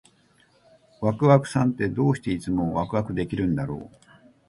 [0.99, 3.95] ワクワクさんって、どうしていつもワクワクできるんだろう？